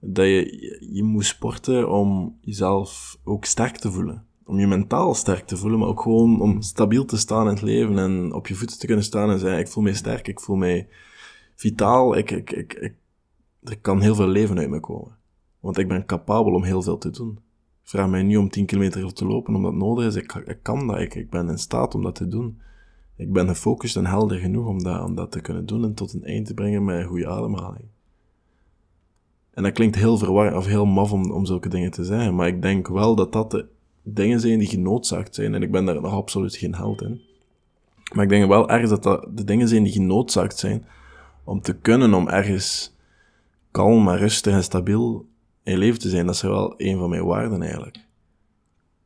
Dat 0.00 0.26
je, 0.26 0.78
je 0.92 1.02
moet 1.02 1.24
sporten 1.24 1.90
om 1.90 2.38
jezelf 2.40 3.18
ook 3.24 3.44
sterk 3.44 3.76
te 3.76 3.90
voelen. 3.92 4.26
Om 4.44 4.58
je 4.58 4.66
mentaal 4.66 5.14
sterk 5.14 5.46
te 5.46 5.56
voelen, 5.56 5.78
maar 5.78 5.88
ook 5.88 6.00
gewoon 6.00 6.40
om 6.40 6.62
stabiel 6.62 7.04
te 7.04 7.16
staan 7.16 7.46
in 7.46 7.52
het 7.52 7.62
leven 7.62 7.98
en 7.98 8.32
op 8.32 8.46
je 8.46 8.54
voeten 8.54 8.78
te 8.78 8.86
kunnen 8.86 9.04
staan 9.04 9.30
en 9.30 9.38
zeggen, 9.38 9.58
ik 9.58 9.68
voel 9.68 9.82
mij 9.82 9.94
sterk, 9.94 10.28
ik 10.28 10.40
voel 10.40 10.56
mij 10.56 10.88
vitaal, 11.54 12.16
ik, 12.16 12.30
ik, 12.30 12.50
ik, 12.50 12.74
ik 12.74 12.94
er 13.62 13.78
kan 13.78 14.00
heel 14.00 14.14
veel 14.14 14.26
leven 14.26 14.58
uit 14.58 14.70
me 14.70 14.80
komen. 14.80 15.16
Want 15.60 15.78
ik 15.78 15.88
ben 15.88 16.06
capabel 16.06 16.52
om 16.52 16.64
heel 16.64 16.82
veel 16.82 16.98
te 16.98 17.10
doen. 17.10 17.38
Vraag 17.82 18.08
mij 18.08 18.22
niet 18.22 18.36
om 18.36 18.48
10 18.48 18.66
kilometer 18.66 19.12
te 19.12 19.26
lopen 19.26 19.54
omdat 19.54 19.74
nodig 19.74 20.06
is. 20.06 20.14
Ik, 20.14 20.32
ik 20.34 20.58
kan 20.62 20.86
dat. 20.86 20.98
Ik, 20.98 21.14
ik 21.14 21.30
ben 21.30 21.48
in 21.48 21.58
staat 21.58 21.94
om 21.94 22.02
dat 22.02 22.14
te 22.14 22.28
doen. 22.28 22.60
Ik 23.16 23.32
ben 23.32 23.48
gefocust 23.48 23.96
en 23.96 24.06
helder 24.06 24.38
genoeg 24.38 24.66
om 24.66 24.82
dat, 24.82 25.04
om 25.04 25.14
dat 25.14 25.32
te 25.32 25.40
kunnen 25.40 25.66
doen 25.66 25.84
en 25.84 25.94
tot 25.94 26.12
een 26.12 26.24
eind 26.24 26.46
te 26.46 26.54
brengen 26.54 26.84
met 26.84 26.98
een 26.98 27.06
goede 27.06 27.28
ademhaling. 27.28 27.84
En 29.50 29.62
dat 29.62 29.72
klinkt 29.72 29.96
heel 29.96 30.18
verwarrend 30.18 30.56
of 30.56 30.66
heel 30.66 30.86
maf 30.86 31.12
om, 31.12 31.30
om 31.30 31.46
zulke 31.46 31.68
dingen 31.68 31.90
te 31.90 32.04
zeggen, 32.04 32.34
maar 32.34 32.48
ik 32.48 32.62
denk 32.62 32.88
wel 32.88 33.14
dat 33.14 33.32
dat 33.32 33.50
de 33.50 33.66
dingen 34.02 34.40
zijn 34.40 34.58
die 34.58 34.68
genoodzaakt 34.68 35.34
zijn. 35.34 35.54
En 35.54 35.62
ik 35.62 35.70
ben 35.70 35.84
daar 35.84 36.00
nog 36.00 36.12
absoluut 36.12 36.56
geen 36.56 36.74
held 36.74 37.02
in. 37.02 37.20
Maar 38.14 38.24
ik 38.24 38.30
denk 38.30 38.48
wel 38.48 38.68
ergens 38.68 38.90
dat 38.90 39.02
dat 39.02 39.26
de 39.36 39.44
dingen 39.44 39.68
zijn 39.68 39.82
die 39.82 39.92
genoodzaakt 39.92 40.58
zijn 40.58 40.86
om 41.44 41.60
te 41.60 41.74
kunnen 41.74 42.14
om 42.14 42.28
ergens 42.28 42.96
kalm, 43.70 44.02
maar 44.02 44.18
rustig 44.18 44.52
en 44.52 44.62
stabiel 44.62 45.26
in 45.62 45.78
leven 45.78 46.00
te 46.00 46.08
zijn, 46.08 46.26
dat 46.26 46.34
is 46.34 46.42
wel 46.42 46.74
een 46.76 46.98
van 46.98 47.10
mijn 47.10 47.24
waarden 47.24 47.62
eigenlijk. 47.62 48.06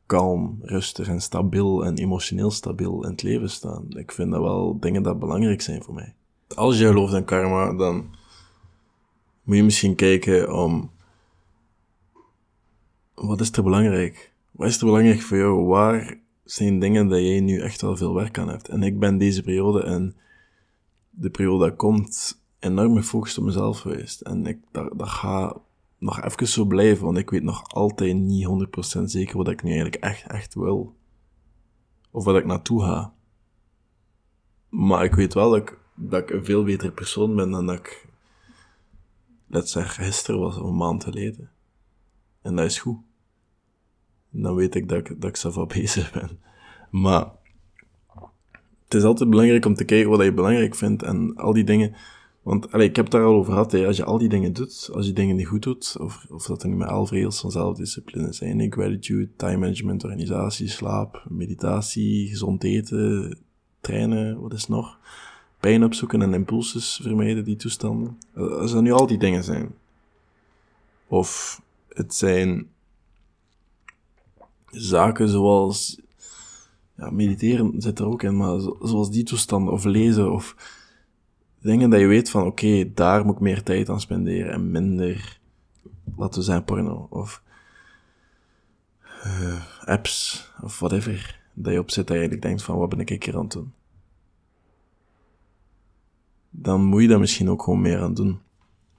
Kalm, 0.05 0.57
rustig 0.61 1.07
en 1.07 1.21
stabiel 1.21 1.85
en 1.85 1.97
emotioneel 1.97 2.51
stabiel 2.51 3.03
in 3.03 3.11
het 3.11 3.23
leven 3.23 3.49
staan. 3.49 3.85
Ik 3.89 4.11
vind 4.11 4.31
dat 4.31 4.41
wel 4.41 4.79
dingen 4.79 5.03
dat 5.03 5.19
belangrijk 5.19 5.61
zijn 5.61 5.83
voor 5.83 5.93
mij. 5.93 6.15
Als 6.55 6.77
je 6.77 6.87
gelooft 6.87 7.13
in 7.13 7.25
karma, 7.25 7.73
dan 7.73 8.15
moet 9.43 9.55
je 9.55 9.63
misschien 9.63 9.95
kijken 9.95 10.53
om... 10.53 10.91
Wat 13.13 13.41
is 13.41 13.51
er 13.51 13.63
belangrijk? 13.63 14.33
Wat 14.57 14.67
is 14.67 14.79
er 14.79 14.85
belangrijk 14.85 15.21
voor 15.21 15.37
jou? 15.37 15.65
Waar 15.65 16.19
zijn 16.43 16.79
dingen 16.79 17.07
dat 17.07 17.19
jij 17.19 17.39
nu 17.39 17.59
echt 17.59 17.81
wel 17.81 17.97
veel 17.97 18.13
werk 18.13 18.37
aan 18.37 18.49
hebt? 18.49 18.67
En 18.67 18.83
ik 18.83 18.99
ben 18.99 19.17
deze 19.17 19.43
periode 19.43 19.83
en 19.83 20.15
de 21.09 21.29
periode 21.29 21.65
dat 21.65 21.75
komt 21.75 22.41
enorm 22.59 22.95
gefocust 22.95 23.37
op 23.37 23.43
mezelf 23.43 23.79
geweest. 23.79 24.21
En 24.21 24.45
ik, 24.45 24.59
dat, 24.71 24.97
dat 24.97 25.07
gaat 25.07 25.59
nog 25.97 26.23
even 26.23 26.47
zo 26.47 26.65
blijven, 26.65 27.05
want 27.05 27.17
ik 27.17 27.29
weet 27.29 27.43
nog 27.43 27.69
altijd 27.73 28.15
niet 28.15 28.47
100% 28.99 29.03
zeker 29.03 29.37
wat 29.37 29.47
ik 29.47 29.63
nu 29.63 29.69
eigenlijk 29.69 30.03
echt, 30.03 30.27
echt 30.27 30.53
wil. 30.53 30.95
Of 32.11 32.23
wat 32.23 32.35
ik 32.35 32.45
naartoe 32.45 32.81
ga. 32.81 33.13
Maar 34.69 35.03
ik 35.03 35.15
weet 35.15 35.33
wel 35.33 35.49
dat 35.49 35.59
ik, 35.59 35.79
dat 35.95 36.21
ik 36.21 36.29
een 36.29 36.45
veel 36.45 36.63
betere 36.63 36.91
persoon 36.91 37.35
ben 37.35 37.51
dan 37.51 37.65
dat 37.65 37.77
ik, 37.77 38.07
let's 39.47 39.71
zeggen, 39.71 40.03
gisteren 40.03 40.39
was, 40.39 40.57
of 40.57 40.67
een 40.67 40.77
maand 40.77 41.03
geleden. 41.03 41.51
En 42.41 42.55
dat 42.55 42.65
is 42.65 42.79
goed. 42.79 43.06
Dan 44.41 44.55
weet 44.55 44.75
ik 44.75 44.89
dat 44.89 44.97
ik, 44.97 45.21
dat 45.21 45.29
ik 45.29 45.35
zelf 45.35 45.57
op 45.57 45.69
bezig 45.79 46.11
ben. 46.11 46.29
Maar 46.89 47.31
het 48.83 48.93
is 48.93 49.03
altijd 49.03 49.29
belangrijk 49.29 49.65
om 49.65 49.75
te 49.75 49.85
kijken 49.85 50.09
wat 50.09 50.23
je 50.23 50.33
belangrijk 50.33 50.75
vindt 50.75 51.03
en 51.03 51.35
al 51.35 51.53
die 51.53 51.63
dingen. 51.63 51.95
Want 52.41 52.71
allee, 52.71 52.87
ik 52.89 52.95
heb 52.95 53.05
het 53.05 53.13
daar 53.13 53.23
al 53.23 53.35
over 53.35 53.51
gehad, 53.51 53.71
hè. 53.71 53.85
als 53.85 53.97
je 53.97 54.03
al 54.03 54.17
die 54.17 54.29
dingen 54.29 54.53
doet, 54.53 54.89
als 54.93 55.05
je 55.05 55.13
dingen 55.13 55.35
niet 55.35 55.47
goed 55.47 55.63
doet, 55.63 55.95
of, 55.99 56.25
of 56.29 56.45
dat 56.45 56.63
er 56.63 56.69
niet 56.69 56.77
met 56.77 56.89
elf 56.89 57.09
regels 57.09 57.39
van 57.39 57.51
zelfdiscipline 57.51 58.33
zijn, 58.33 58.71
gratitude, 58.71 59.29
time 59.35 59.57
management, 59.57 60.03
organisatie, 60.03 60.67
slaap, 60.67 61.25
meditatie, 61.29 62.27
gezond 62.27 62.63
eten, 62.63 63.37
trainen, 63.81 64.41
wat 64.41 64.53
is 64.53 64.67
nog? 64.67 64.97
Pijn 65.59 65.83
opzoeken 65.83 66.21
en 66.21 66.33
impulses 66.33 66.99
vermijden, 67.03 67.43
die 67.43 67.55
toestanden. 67.55 68.17
Als 68.35 68.71
dat 68.71 68.81
nu 68.81 68.91
al 68.91 69.07
die 69.07 69.17
dingen 69.17 69.43
zijn. 69.43 69.75
Of 71.07 71.61
het 71.89 72.13
zijn 72.13 72.67
zaken 74.71 75.29
zoals 75.29 76.01
ja, 76.97 77.09
mediteren 77.09 77.81
zit 77.81 77.99
er 77.99 78.05
ook 78.05 78.23
in, 78.23 78.37
maar 78.37 78.59
zoals 78.81 79.11
die 79.11 79.23
toestanden, 79.23 79.73
of 79.73 79.83
lezen, 79.83 80.31
of 80.31 80.55
dingen 81.61 81.89
dat 81.89 81.99
je 81.99 82.07
weet 82.07 82.29
van, 82.29 82.45
oké, 82.45 82.93
daar 82.93 83.25
moet 83.25 83.35
ik 83.35 83.41
meer 83.41 83.63
tijd 83.63 83.89
aan 83.89 84.01
spenderen 84.01 84.51
en 84.51 84.71
minder, 84.71 85.39
laten 86.15 86.39
we 86.39 86.45
zeggen, 86.45 86.65
porno, 86.65 87.07
of 87.09 87.43
uh, 89.25 89.63
apps, 89.85 90.47
of 90.61 90.79
whatever, 90.79 91.39
dat 91.53 91.73
je 91.73 91.79
op 91.79 91.91
zit, 91.91 92.07
dat 92.07 92.15
je 92.15 92.21
eigenlijk 92.21 92.41
denkt 92.41 92.63
van, 92.63 92.77
wat 92.77 92.89
ben 92.89 92.99
ik 92.99 93.23
hier 93.23 93.35
aan 93.35 93.41
het 93.41 93.51
doen? 93.51 93.73
Dan 96.49 96.83
moet 96.83 97.01
je 97.01 97.07
daar 97.07 97.19
misschien 97.19 97.49
ook 97.49 97.63
gewoon 97.63 97.81
meer 97.81 98.01
aan 98.01 98.13
doen. 98.13 98.39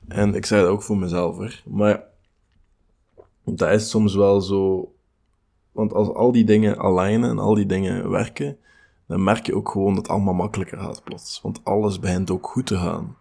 En 0.09 0.35
ik 0.35 0.47
zei 0.47 0.63
dat 0.63 0.71
ook 0.71 0.83
voor 0.83 0.97
mezelf, 0.97 1.37
hoor. 1.37 1.63
Maar 1.65 2.03
dat 3.45 3.71
is 3.71 3.91
soms 3.91 4.15
wel 4.15 4.41
zo 4.41 4.93
want 5.79 5.95
als 5.95 6.09
al 6.09 6.33
die 6.33 6.45
dingen 6.45 6.79
alignen 6.79 7.31
en 7.31 7.39
al 7.39 7.55
die 7.55 7.67
dingen 7.67 8.11
werken, 8.11 8.59
dan 9.07 9.23
merk 9.23 9.47
je 9.47 9.55
ook 9.55 9.69
gewoon 9.71 9.95
dat 9.95 10.03
het 10.03 10.09
allemaal 10.09 10.35
makkelijker 10.35 10.79
gaat 10.79 11.05
plots. 11.05 11.41
Want 11.43 11.65
alles 11.65 11.99
begint 11.99 12.31
ook 12.31 12.47
goed 12.47 12.67
te 12.67 12.77
gaan. 12.77 13.17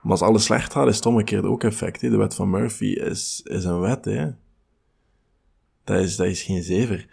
Maar 0.00 0.10
als 0.10 0.22
alles 0.22 0.44
slecht 0.44 0.72
gaat, 0.72 0.88
is 0.88 0.96
het 0.96 1.06
omgekeerd 1.06 1.44
ook 1.44 1.64
effect. 1.64 2.00
De 2.00 2.16
wet 2.16 2.34
van 2.34 2.50
Murphy 2.50 2.84
is, 2.84 3.40
is 3.44 3.64
een 3.64 3.80
wet. 3.80 4.04
Hè? 4.04 4.30
Dat, 5.84 5.98
is, 5.98 6.16
dat 6.16 6.26
is 6.26 6.42
geen 6.42 6.62
zever. 6.62 7.08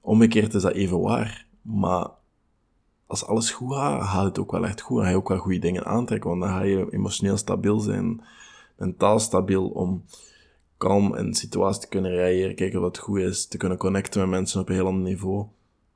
Omgekeerd 0.00 0.54
is 0.54 0.62
dat 0.62 0.72
even 0.72 1.00
waar. 1.00 1.46
Maar 1.62 2.08
als 3.06 3.26
alles 3.26 3.50
goed 3.50 3.74
gaat, 3.74 4.02
gaat 4.02 4.24
het 4.24 4.38
ook 4.38 4.52
wel 4.52 4.66
echt 4.66 4.80
goed. 4.80 4.96
Dan 4.96 5.04
ga 5.04 5.10
je 5.10 5.16
ook 5.16 5.28
wel 5.28 5.38
goede 5.38 5.58
dingen 5.58 5.84
aantrekken. 5.86 6.30
Want 6.30 6.42
dan 6.42 6.50
ga 6.50 6.62
je 6.62 6.86
emotioneel 6.90 7.36
stabiel 7.36 7.78
zijn, 7.78 8.22
mentaal 8.76 9.18
stabiel 9.18 9.68
om 9.68 10.04
kalm 10.76 11.16
in 11.16 11.34
situaties 11.34 11.80
te 11.80 11.88
kunnen 11.88 12.10
reageren, 12.10 12.54
kijken 12.54 12.80
wat 12.80 12.98
goed 12.98 13.18
is, 13.18 13.46
te 13.46 13.56
kunnen 13.56 13.78
connecten 13.78 14.20
met 14.20 14.30
mensen 14.30 14.60
op 14.60 14.68
een 14.68 14.74
heel 14.74 14.86
ander 14.86 15.02
niveau, 15.02 15.46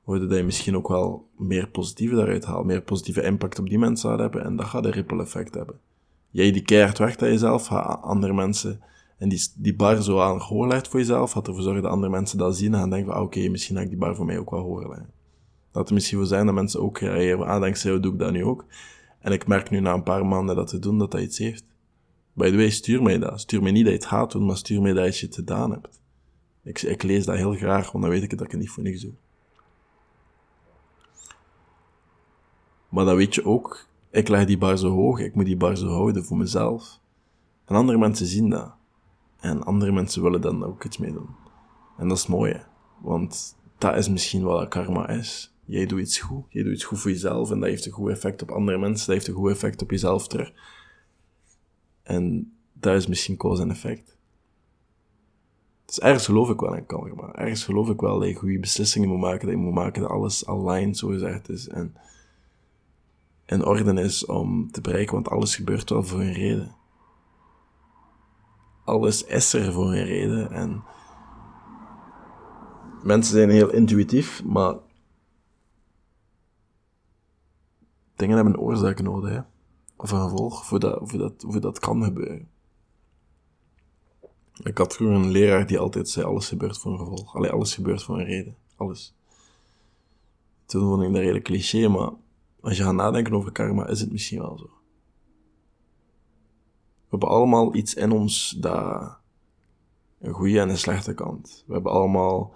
waardoor 0.03 0.27
dat 0.27 0.37
je 0.37 0.43
misschien 0.43 0.75
ook 0.75 0.87
wel 0.87 1.27
meer 1.37 1.67
positieve 1.67 2.15
daaruit 2.15 2.45
haalt, 2.45 2.65
meer 2.65 2.81
positieve 2.81 3.23
impact 3.23 3.59
op 3.59 3.69
die 3.69 3.79
mensen 3.79 4.09
gaat 4.09 4.19
hebben, 4.19 4.43
en 4.43 4.55
dat 4.55 4.65
gaat 4.65 4.85
een 4.85 4.91
ripple 4.91 5.21
effect 5.21 5.53
hebben. 5.53 5.79
Jij 6.29 6.51
die 6.51 6.61
keihard 6.61 6.97
werkt 6.97 7.21
aan 7.21 7.29
jezelf, 7.29 7.65
gaat 7.65 8.01
andere 8.01 8.33
mensen, 8.33 8.81
en 9.17 9.29
die, 9.29 9.47
die 9.55 9.75
bar 9.75 10.01
zo 10.01 10.19
aan 10.19 10.67
legt 10.67 10.87
voor 10.87 10.99
jezelf, 10.99 11.31
gaat 11.31 11.47
ervoor 11.47 11.63
zorgen 11.63 11.81
dat 11.81 11.91
andere 11.91 12.11
mensen 12.11 12.37
dat 12.37 12.57
zien 12.57 12.73
en 12.73 12.79
gaan 12.79 12.89
denken 12.89 13.07
van, 13.07 13.17
ah, 13.17 13.23
oké, 13.23 13.47
misschien 13.49 13.75
ga 13.75 13.81
ik 13.81 13.89
die 13.89 13.97
bar 13.97 14.15
voor 14.15 14.25
mij 14.25 14.37
ook 14.37 14.51
wel 14.51 14.61
horen. 14.61 15.09
Dat 15.71 15.87
er 15.87 15.93
misschien 15.93 16.17
voor 16.17 16.27
zijn 16.27 16.45
dat 16.45 16.55
mensen 16.55 16.81
ook 16.81 16.97
reageren, 16.99 17.47
ah, 17.47 17.61
dankzij 17.61 17.89
jou 17.89 18.01
doe 18.01 18.13
ik 18.13 18.19
dat 18.19 18.31
nu 18.31 18.43
ook. 18.43 18.65
En 19.19 19.31
ik 19.31 19.47
merk 19.47 19.69
nu 19.69 19.79
na 19.79 19.93
een 19.93 20.03
paar 20.03 20.25
maanden 20.25 20.55
dat 20.55 20.67
te 20.67 20.79
doen, 20.79 20.97
dat 20.97 21.11
dat 21.11 21.21
iets 21.21 21.37
heeft. 21.37 21.63
By 22.33 22.49
the 22.49 22.55
way, 22.55 22.69
stuur 22.69 23.01
mij 23.01 23.19
dat. 23.19 23.39
Stuur 23.39 23.61
mij 23.61 23.71
niet 23.71 23.83
dat 23.83 23.93
je 23.93 23.99
het 23.99 24.07
gaat 24.07 24.31
doen, 24.31 24.45
maar 24.45 24.57
stuur 24.57 24.81
mij 24.81 24.93
dat 24.93 25.17
je 25.17 25.25
het 25.25 25.35
gedaan 25.35 25.71
hebt. 25.71 26.01
Ik, 26.63 26.81
ik 26.81 27.03
lees 27.03 27.25
dat 27.25 27.35
heel 27.35 27.53
graag, 27.53 27.91
want 27.91 28.03
dan 28.03 28.13
weet 28.13 28.23
ik 28.23 28.29
dat 28.29 28.41
ik 28.41 28.51
het 28.51 28.59
niet 28.59 28.69
voor 28.69 28.83
niks 28.83 29.01
doe. 29.01 29.13
Maar 32.89 33.05
dan 33.05 33.15
weet 33.15 33.35
je 33.35 33.45
ook, 33.45 33.85
ik 34.09 34.27
leg 34.27 34.45
die 34.45 34.57
bar 34.57 34.77
zo 34.77 34.89
hoog, 34.89 35.19
ik 35.19 35.35
moet 35.35 35.45
die 35.45 35.57
bar 35.57 35.77
zo 35.77 35.87
houden 35.87 36.25
voor 36.25 36.37
mezelf. 36.37 36.99
En 37.65 37.75
andere 37.75 37.97
mensen 37.97 38.25
zien 38.25 38.49
dat. 38.49 38.73
En 39.39 39.63
andere 39.63 39.91
mensen 39.91 40.21
willen 40.21 40.41
dan 40.41 40.63
ook 40.63 40.83
iets 40.83 40.97
mee 40.97 41.11
doen. 41.11 41.29
En 41.97 42.07
dat 42.07 42.17
is 42.17 42.27
mooi, 42.27 42.61
want 43.01 43.55
dat 43.77 43.95
is 43.95 44.09
misschien 44.09 44.43
wat 44.43 44.67
karma 44.67 45.09
is. 45.09 45.53
Jij 45.65 45.85
doet 45.85 45.99
iets 45.99 46.19
goed, 46.19 46.45
jij 46.49 46.63
doet 46.63 46.73
iets 46.73 46.83
goed 46.83 46.99
voor 46.99 47.11
jezelf 47.11 47.51
en 47.51 47.59
dat 47.59 47.69
heeft 47.69 47.85
een 47.85 47.91
goed 47.91 48.09
effect 48.09 48.41
op 48.41 48.51
andere 48.51 48.77
mensen, 48.77 49.05
dat 49.05 49.15
heeft 49.15 49.27
een 49.27 49.33
goed 49.33 49.51
effect 49.51 49.81
op 49.81 49.91
jezelf 49.91 50.27
terug. 50.27 50.51
En 52.11 52.53
dat 52.73 52.95
is 52.95 53.07
misschien 53.07 53.37
cause 53.37 53.61
en 53.61 53.71
effect. 53.71 54.17
Dus 55.85 55.99
ergens 55.99 56.25
geloof 56.25 56.49
ik 56.49 56.59
wel 56.59 56.75
in 56.75 56.85
karma. 56.85 57.33
Ergens 57.33 57.63
geloof 57.63 57.89
ik 57.89 58.01
wel 58.01 58.19
dat 58.19 58.27
je 58.27 58.35
goede 58.35 58.59
beslissingen 58.59 59.09
moet 59.09 59.19
maken, 59.19 59.47
dat 59.47 59.55
je 59.55 59.63
moet 59.63 59.73
maken 59.73 60.01
dat 60.01 60.11
alles 60.11 60.45
aligned, 60.45 60.97
zo 60.97 61.07
gezegd 61.07 61.49
is. 61.49 61.67
En 61.67 61.95
in 63.45 63.65
orde 63.65 64.01
is 64.01 64.25
om 64.25 64.71
te 64.71 64.81
bereiken, 64.81 65.13
want 65.13 65.29
alles 65.29 65.55
gebeurt 65.55 65.89
wel 65.89 66.03
voor 66.03 66.19
een 66.19 66.33
reden. 66.33 66.75
Alles 68.83 69.23
is 69.23 69.53
er 69.53 69.73
voor 69.73 69.93
een 69.93 70.05
reden. 70.05 70.51
En 70.51 70.83
mensen 73.03 73.33
zijn 73.33 73.49
heel 73.49 73.73
intuïtief, 73.73 74.43
maar 74.43 74.75
dingen 78.15 78.35
hebben 78.35 78.59
oorzaak 78.59 79.01
nodig. 79.01 79.29
Hè? 79.29 79.50
Of 80.01 80.11
een 80.11 80.21
gevolg 80.21 80.65
voor 80.65 80.79
dat, 80.79 80.99
voor 81.03 81.19
dat, 81.19 81.33
voor 81.37 81.61
dat 81.61 81.79
kan 81.79 82.03
gebeuren. 82.03 82.49
Ik 84.63 84.77
had 84.77 84.93
vroeger 84.93 85.15
een 85.15 85.31
leraar 85.31 85.67
die 85.67 85.79
altijd 85.79 86.09
zei: 86.09 86.25
alles 86.25 86.47
gebeurt 86.47 86.77
voor 86.77 86.91
een 86.91 86.97
gevolg. 86.97 87.35
Allee, 87.35 87.51
alles 87.51 87.73
gebeurt 87.73 88.03
voor 88.03 88.19
een 88.19 88.25
reden. 88.25 88.55
Alles. 88.75 89.13
Toen 90.65 90.81
vond 90.81 91.03
ik 91.03 91.11
dat 91.11 91.21
redelijk 91.21 91.43
cliché, 91.43 91.87
maar 91.87 92.11
als 92.59 92.77
je 92.77 92.83
gaat 92.83 92.93
nadenken 92.93 93.33
over 93.33 93.51
karma, 93.51 93.87
is 93.87 93.99
het 93.99 94.11
misschien 94.11 94.39
wel 94.39 94.57
zo. 94.57 94.69
We 97.03 97.17
hebben 97.17 97.29
allemaal 97.29 97.75
iets 97.75 97.93
in 97.93 98.11
ons 98.11 98.49
dat 98.49 99.17
een 100.19 100.33
goede 100.33 100.59
en 100.59 100.69
een 100.69 100.77
slechte 100.77 101.13
kant. 101.13 101.63
We 101.67 101.73
hebben 101.73 101.91
allemaal 101.91 102.53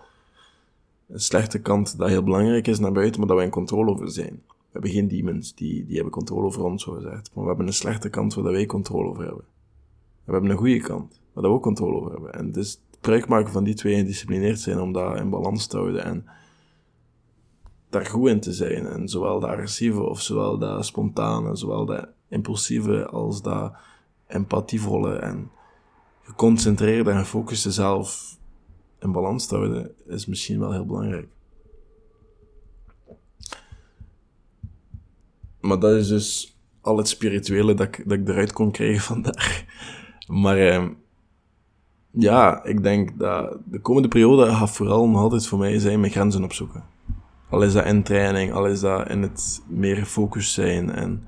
een 1.08 1.20
slechte 1.20 1.62
kant 1.62 1.98
dat 1.98 2.10
heel 2.10 2.24
belangrijk 2.24 2.68
is 2.68 2.80
naar 2.80 2.92
buiten, 2.92 3.20
maar 3.20 3.28
dat 3.28 3.38
wij 3.38 3.46
in 3.46 3.52
controle 3.52 3.92
over 3.92 4.12
zijn 4.12 4.44
hebben 4.75 4.94
geen 4.94 5.08
demons, 5.08 5.55
die, 5.55 5.86
die 5.86 5.96
hebben 5.96 6.13
controle 6.13 6.46
over 6.46 6.63
ons, 6.63 6.84
zo 6.84 6.91
gezegd. 6.91 7.32
Maar 7.34 7.44
we 7.44 7.50
hebben 7.50 7.67
een 7.67 7.74
slechte 7.74 8.10
kant 8.10 8.34
waar 8.34 8.44
wij 8.44 8.65
controle 8.65 9.10
over 9.10 9.25
hebben. 9.25 9.44
En 9.44 10.25
we 10.25 10.32
hebben 10.32 10.50
een 10.50 10.58
goede 10.58 10.79
kant, 10.79 11.22
waar 11.34 11.44
we 11.44 11.50
ook 11.50 11.62
controle 11.62 11.96
over 11.96 12.12
hebben. 12.12 12.34
En 12.34 12.51
dus 12.51 12.82
gebruik 12.91 13.27
maken 13.27 13.51
van 13.51 13.63
die 13.63 13.74
twee 13.74 13.96
gedisciplineerd 13.96 14.60
zijn 14.60 14.79
om 14.79 14.91
dat 14.91 15.17
in 15.17 15.29
balans 15.29 15.67
te 15.67 15.77
houden 15.77 16.03
en 16.03 16.25
daar 17.89 18.05
goed 18.05 18.29
in 18.29 18.39
te 18.39 18.53
zijn. 18.53 18.86
En 18.86 19.10
zowel 19.10 19.39
de 19.39 19.48
agressieve 19.48 20.01
of 20.01 20.22
zowel 20.22 20.58
de 20.58 20.84
spontane, 20.84 21.55
zowel 21.55 21.86
de 21.86 22.08
impulsieve 22.29 23.05
als 23.05 23.41
de 23.41 23.72
empathievolle 24.27 25.15
en 25.15 25.51
geconcentreerde 26.24 27.12
en 27.12 27.20
gefocuste 27.20 27.72
zelf 27.72 28.38
in 29.00 29.12
balans 29.12 29.46
te 29.46 29.55
houden, 29.55 29.91
is 30.08 30.25
misschien 30.25 30.60
wel 30.60 30.72
heel 30.72 30.86
belangrijk. 30.86 31.35
Maar 35.65 35.79
dat 35.79 35.95
is 35.95 36.07
dus 36.07 36.57
al 36.81 36.98
het 36.98 37.07
spirituele 37.07 37.74
dat 37.74 37.88
ik, 37.88 38.10
dat 38.10 38.17
ik 38.17 38.27
eruit 38.27 38.53
kon 38.53 38.72
krijgen 38.72 39.01
vandaag. 39.13 39.63
Maar 40.27 40.57
eh, 40.57 40.88
ja, 42.12 42.63
ik 42.63 42.84
denk 42.84 43.19
dat 43.19 43.57
de 43.65 43.79
komende 43.79 44.07
periode 44.07 44.45
gaat 44.53 44.72
vooral 44.72 45.10
nog 45.10 45.22
altijd 45.22 45.48
voor 45.48 45.60
mij 45.60 45.79
zijn 45.79 46.00
mijn 46.00 46.12
grenzen 46.12 46.43
opzoeken. 46.43 46.84
Al 47.50 47.62
is 47.62 47.74
dat 47.74 47.86
in 47.86 48.03
training, 48.03 48.53
al 48.53 48.65
is 48.65 48.79
dat 48.79 49.10
in 49.10 49.22
het 49.22 49.63
meer 49.67 49.95
gefocust 49.95 50.53
zijn 50.53 50.91
en 50.91 51.27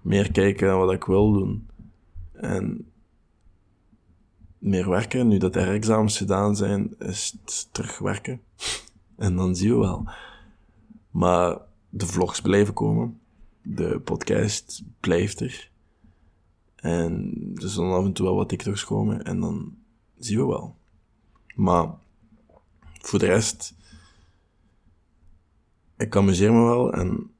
meer 0.00 0.32
kijken 0.32 0.66
naar 0.66 0.78
wat 0.78 0.92
ik 0.92 1.04
wil 1.04 1.32
doen. 1.32 1.68
En 2.32 2.90
meer 4.58 4.88
werken. 4.88 5.28
Nu 5.28 5.38
dat 5.38 5.52
de 5.52 5.60
examens 5.60 6.16
gedaan 6.16 6.56
zijn, 6.56 6.94
is 6.98 7.36
het 7.40 7.68
terug 7.72 7.98
werken. 7.98 8.40
en 9.16 9.36
dan 9.36 9.56
zien 9.56 9.72
we 9.72 9.78
wel. 9.78 10.08
Maar 11.10 11.58
de 11.88 12.06
vlogs 12.06 12.40
blijven 12.40 12.74
komen 12.74 13.20
de 13.68 14.00
podcast 14.00 14.82
blijft 15.00 15.40
er. 15.40 15.70
En 16.76 17.32
er 17.54 17.68
zullen 17.68 17.92
af 17.92 18.04
en 18.04 18.12
toe 18.12 18.26
wel 18.26 18.34
wat 18.34 18.48
TikToks 18.48 18.84
komen 18.84 19.24
en 19.24 19.40
dan 19.40 19.76
zien 20.18 20.38
we 20.38 20.46
wel. 20.46 20.76
Maar 21.54 21.94
voor 23.00 23.18
de 23.18 23.26
rest, 23.26 23.74
ik 25.96 26.16
amuseer 26.16 26.52
me 26.52 26.64
wel 26.64 26.92
en 26.92 27.30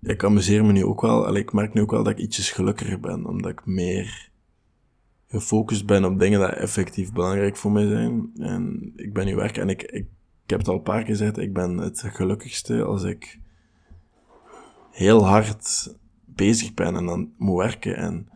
ik 0.00 0.24
amuseer 0.24 0.64
me 0.64 0.72
nu 0.72 0.84
ook 0.84 1.00
wel. 1.00 1.26
En 1.26 1.34
ik 1.34 1.52
merk 1.52 1.74
nu 1.74 1.80
ook 1.80 1.90
wel 1.90 2.02
dat 2.02 2.12
ik 2.12 2.18
ietsjes 2.18 2.50
gelukkiger 2.50 3.00
ben, 3.00 3.26
omdat 3.26 3.50
ik 3.50 3.66
meer 3.66 4.30
gefocust 5.26 5.86
ben 5.86 6.04
op 6.04 6.18
dingen 6.18 6.40
die 6.40 6.48
effectief 6.48 7.12
belangrijk 7.12 7.56
voor 7.56 7.72
mij 7.72 7.86
zijn. 7.86 8.30
En 8.36 8.92
ik 8.96 9.12
ben 9.12 9.26
nu 9.26 9.34
werk 9.34 9.56
en 9.56 9.68
ik, 9.68 9.82
ik, 9.82 10.06
ik 10.44 10.50
heb 10.50 10.58
het 10.58 10.68
al 10.68 10.74
een 10.74 10.82
paar 10.82 10.98
keer 10.98 11.06
gezegd, 11.06 11.38
ik 11.38 11.52
ben 11.52 11.76
het 11.76 12.00
gelukkigste 12.00 12.82
als 12.82 13.02
ik 13.02 13.40
heel 14.92 15.26
hard 15.26 15.94
bezig 16.24 16.74
ben 16.74 16.96
en 16.96 17.06
dan 17.06 17.32
moet 17.36 17.58
werken 17.58 17.96
en 17.96 18.28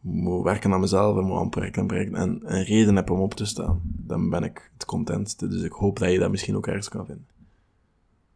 moet 0.00 0.44
werken 0.44 0.72
aan 0.72 0.80
mezelf 0.80 1.16
en 1.16 1.24
moet 1.24 1.38
aan 1.38 1.50
projecten 1.50 1.90
en 1.90 2.14
en 2.14 2.40
een 2.44 2.64
reden 2.64 2.96
heb 2.96 3.10
om 3.10 3.20
op 3.20 3.34
te 3.34 3.44
staan. 3.44 3.80
Dan 3.82 4.30
ben 4.30 4.42
ik 4.42 4.70
het 4.72 4.84
contentste. 4.84 5.48
Dus 5.48 5.62
ik 5.62 5.72
hoop 5.72 5.98
dat 5.98 6.12
je 6.12 6.18
dat 6.18 6.30
misschien 6.30 6.56
ook 6.56 6.66
ergens 6.66 6.88
kan 6.88 7.06
vinden. 7.06 7.26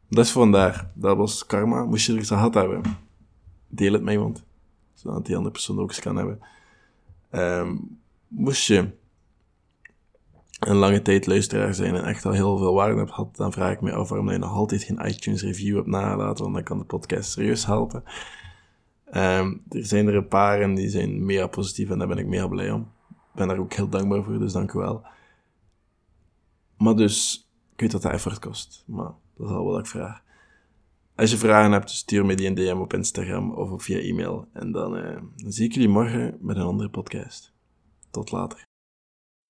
Dat 0.09 0.25
is 0.25 0.33
vandaar. 0.33 0.91
Dat 0.95 1.17
was 1.17 1.47
karma. 1.47 1.85
Moest 1.85 2.07
je 2.07 2.13
er 2.13 2.19
iets 2.19 2.29
gehad 2.29 2.55
hebben, 2.55 2.83
deel 3.69 3.93
het 3.93 4.03
met 4.03 4.15
iemand. 4.15 4.43
Zodat 4.95 5.27
die 5.27 5.37
andere 5.37 5.53
persoon 5.53 5.79
ook 5.79 5.89
eens 5.89 6.01
kan 6.01 6.17
hebben. 6.17 6.41
Um, 7.31 7.99
moest 8.29 8.67
je 8.67 8.89
een 10.61 10.77
lange 10.77 11.03
tijd 11.03 11.27
luisteraar 11.27 11.75
zijn 11.75 11.95
en 11.95 12.05
echt 12.05 12.27
al 12.27 12.33
heel 12.33 12.59
veel 12.59 12.75
waarde 12.75 12.99
hebt 12.99 13.11
gehad, 13.11 13.37
dan 13.37 13.53
vraag 13.53 13.73
ik 13.73 13.81
me 13.81 13.93
af 13.93 14.09
waarom 14.09 14.31
je 14.31 14.39
nog 14.39 14.53
altijd 14.53 14.83
geen 14.83 15.07
iTunes 15.07 15.43
review 15.43 15.77
hebt 15.77 15.87
nagelaten, 15.87 16.43
want 16.43 16.55
dan 16.55 16.65
kan 16.65 16.79
de 16.79 16.85
podcast 16.85 17.31
serieus 17.31 17.67
helpen. 17.67 18.03
Um, 19.13 19.63
er 19.69 19.87
zijn 19.87 20.07
er 20.07 20.15
een 20.15 20.29
paar 20.29 20.61
en 20.61 20.75
die 20.75 20.89
zijn 20.89 21.25
mega 21.25 21.47
positief 21.47 21.91
en 21.91 21.99
daar 21.99 22.09
ben 22.09 22.19
ik 22.19 22.27
mega 22.27 22.49
blij 22.49 22.71
om. 22.71 22.81
Ik 23.11 23.35
ben 23.35 23.49
daar 23.49 23.59
ook 23.59 23.73
heel 23.73 23.89
dankbaar 23.89 24.23
voor, 24.23 24.39
dus 24.39 24.53
dank 24.53 24.73
u 24.73 24.79
wel. 24.79 25.07
Maar 26.77 26.97
dus, 26.97 27.49
ik 27.73 27.81
weet 27.81 27.91
dat 27.91 28.03
dat 28.03 28.13
effort 28.13 28.39
kost, 28.39 28.85
maar 28.87 29.13
dat 29.37 29.47
is 29.47 29.53
al 29.53 29.65
wat 29.65 29.79
ik 29.79 29.87
vraag. 29.87 30.23
Als 31.17 31.31
je 31.31 31.37
vragen 31.37 31.73
hebt, 31.73 31.91
stuur 31.91 32.27
me 32.27 32.35
die 32.35 32.47
een 32.47 32.55
DM 32.55 32.79
op 32.81 32.95
Instagram 32.95 33.53
of 33.53 33.83
via 33.83 33.99
e-mail. 33.99 34.49
En 34.53 34.73
dan, 34.73 34.97
uh, 34.97 35.21
dan 35.37 35.53
zie 35.53 35.65
ik 35.65 35.73
jullie 35.73 35.89
morgen 35.89 36.39
met 36.41 36.57
een 36.57 36.63
andere 36.63 36.91
podcast. 36.91 37.53
Tot 38.11 38.31
later. 38.31 38.70